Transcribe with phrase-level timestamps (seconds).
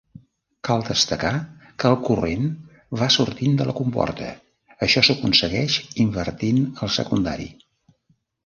[0.67, 1.33] Cal destacar
[1.83, 2.47] que el corrent
[3.01, 4.31] va sortint de la comporta,
[4.87, 7.51] això s'aconsegueix invertint el secundari.